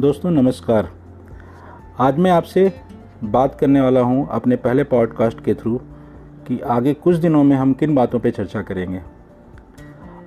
[0.00, 0.88] दोस्तों, नमस्कार।
[1.98, 2.72] आज मैं आपसे
[3.24, 5.80] बात करने वाला हूँ अपने पहले पॉडकास्ट के थ्रू
[6.46, 9.00] कि आगे कुछ दिनों में हम किन बातों पर चर्चा करेंगे।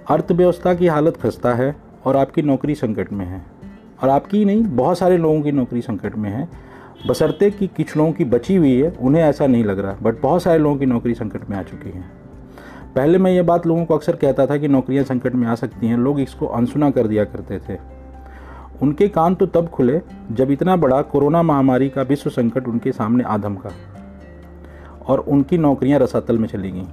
[0.10, 3.46] अर्थव्यवस्था की हालत खस्ता है और आपकी नौकरी संकट में है।
[4.04, 6.50] और आपकी ही नहीं, बहुत सारे लोगों की नौकरी संकट में है।
[7.08, 10.44] बसरते कि कुछ लोगों की बची हुई है, उन्हें ऐसा नहीं लग रहा बट बहुत
[10.44, 12.04] सारे लोगों की नौकरी संकट में आ चुकी है।
[12.96, 15.88] पहले मैं ये बात लोगों को अक्सर कहता था कि नौकरियाँ संकट में आ सकती
[15.88, 18.03] हैं, लोग इसको अनसुना कर दिया करते थे।
[18.82, 20.02] उनके कान तो तब खुले
[20.32, 23.70] जब इतना बड़ा कोरोना महामारी का विश्व संकट उनके सामने आधम का
[25.08, 26.86] और उनकी नौकरियाँ रसातल में चली गईं।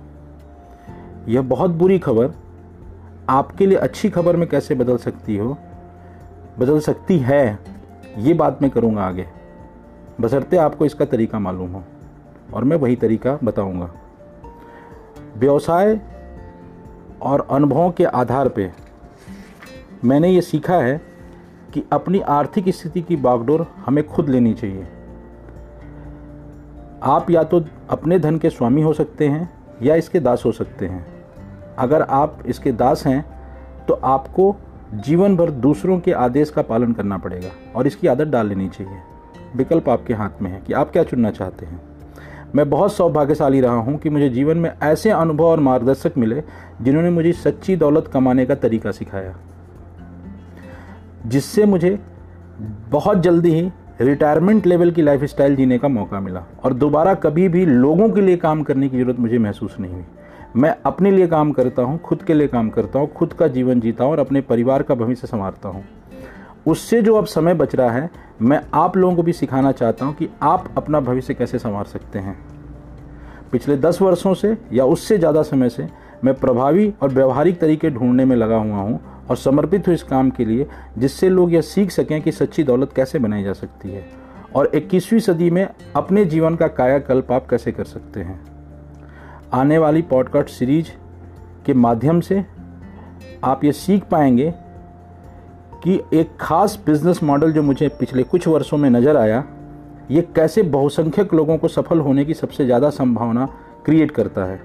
[1.29, 2.31] यह बहुत बुरी खबर
[3.29, 5.59] आपके लिए अच्छी खबर में कैसे बदल सकती हो?
[6.59, 7.59] बदल सकती है,
[8.19, 9.27] ये बात मैं करूँगा आगे।
[10.21, 11.83] बसरते आपको इसका तरीका मालूम हो
[12.55, 13.93] और मैं वही तरीका बताऊँगा।
[15.37, 16.01] व्यवसाय
[17.23, 18.73] और अनुभवों के आधार पे
[20.05, 21.10] मैंने ये सीखा है
[21.75, 24.87] कि अपनी आर्थिक स्थिति की बागडोर हमें खुद लेनी चाहिए।
[27.03, 29.49] आप या तो अपने धन के स्वामी हो सकते हैं
[29.83, 31.07] या इसके दास हो सकते हैं।
[31.79, 33.25] अगर आप इसके दास हैं
[33.89, 34.55] तो आपको
[34.95, 38.99] जीवन भर दूसरों के आदेश का पालन करना पड़ेगा और इसकी आदत डाल लेनी चाहिए।
[39.57, 41.81] विकल्प आपके हाथ में है कि आप क्या चुनना चाहते हैं।
[42.55, 46.43] मैं बहुत सौभाग्यशाली रहा हूँ कि मुझे जीवन में ऐसे अनुभव और मार्गदर्शक मिले
[46.83, 49.35] जिन्होंने मुझे सच्ची दौलत कमाने का तरीका सिखाया।
[51.27, 51.99] जिससे मुझे
[52.91, 57.49] बहुत जल्दी ही रिटायरमेंट लेवल की लाइफ स्टाइल जीने का मौका मिला। और दोबारा कभी
[57.49, 60.05] भी लोगों के लिए काम करने की ज़रूरत मुझे महसूस नहीं हुई।
[60.57, 63.81] मैं अपने लिए काम करता हूँ, खुद के लिए काम करता हूँ, खुद का जीवन
[63.81, 65.85] जीता हूँ और अपने परिवार का भविष्य संवारता हूँ।
[66.67, 68.11] उससे जो अब समय बच रहा है,
[68.43, 72.19] मैं आप लोगों को भी सिखाना चाहता हूँ कि आप अपना भविष्य कैसे संवार सकते
[72.19, 72.37] हैं।
[73.53, 75.89] पिछले दस वर्षों से या उससे ज़्यादा समय से
[76.25, 79.01] मैं प्रभावी और व्यवहारिक तरीके ढूँढने में लगा हुआ हूँ
[79.31, 80.67] और समर्पित हूँ इस काम के लिए,
[80.99, 84.05] जिससे लोग यह सीख सकें कि सच्ची दौलत कैसे बनाई जा सकती है
[84.55, 85.67] और 21वीं सदी में
[85.97, 88.41] अपने जीवन का कायाकल्प आप कैसे कर सकते हैं।
[89.53, 90.91] आने वाली पॉडकास्ट सीरीज़
[91.67, 92.45] के माध्यम से
[93.45, 94.53] आप ये सीख पाएँगे
[95.85, 99.45] कि एक खास बिज़नेस मॉडल जो मुझे पिछले कुछ वर्षों में नज़र आया,
[100.11, 103.47] ये कैसे बहुसंख्यक लोगों को सफल होने की सबसे ज़्यादा संभावना
[103.85, 104.61] क्रिएट करता है।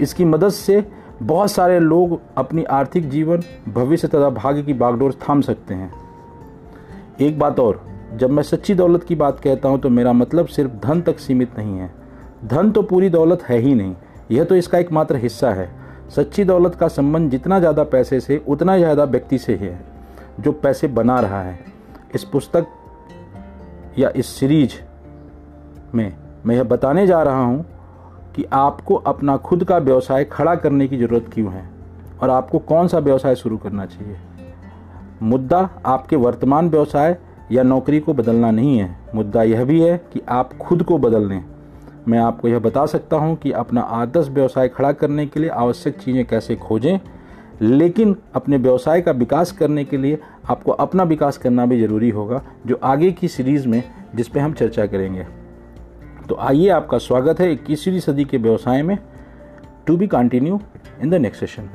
[0.00, 0.84] इसकी मदद से
[1.22, 5.90] बहुत सारे लोग अपनी आर्थिक जीवन, भविष्य तथा भाग्य की बागडोर थाम सकते हैं।
[7.20, 7.80] एक बात और,
[8.14, 11.58] जब मैं सच्ची दौलत की बात कहता हूँ तो मेरा मतलब सिर्फ़ धन तक सीमित
[11.58, 11.90] नहीं है।
[12.44, 13.94] धन तो पूरी दौलत है ही नहीं,
[14.30, 15.68] यह तो इसका एकमात्र हिस्सा है।
[16.10, 19.80] सच्ची दौलत का संबंध जितना ज़्यादा पैसे से, उतना ज़्यादा व्यक्ति से ही है,
[20.40, 21.58] जो पैसे बना रहा है।
[22.14, 22.66] इस पुस्तक
[23.98, 24.74] या इस सीरीज़
[25.94, 26.12] में
[26.46, 27.64] मैं यह बताने जा रहा हूँ
[28.36, 31.70] कि आपको अपना खुद का व्यवसाय खड़ा करने की ज़रूरत क्यों है?
[32.22, 34.16] और आपको कौन सा व्यवसाय शुरू करना चाहिए?
[35.22, 37.18] मुद्दा आपके वर्तमान व्यवसाय
[37.52, 41.28] या नौकरी को बदलना नहीं है। मुद्दा यह भी है कि आप खुद को बदल
[41.28, 41.44] लें।
[42.08, 45.98] मैं आपको यह बता सकता हूँ कि अपना आदर्श व्यवसाय खड़ा करने के लिए आवश्यक
[45.98, 46.98] चीज़ें कैसे खोजें,
[47.62, 50.18] लेकिन अपने व्यवसाय का विकास करने के लिए
[50.50, 53.82] आपको अपना विकास करना भी ज़रूरी होगा, जो आगे की सीरीज़ में
[54.14, 55.41] जिस पे हम चर्चा करेंगे।
[56.32, 58.96] तो आइए आपका स्वागत है इक्कीसवीं सदी के व्यवसाय में
[59.86, 60.60] to be continue
[61.02, 61.68] in the next session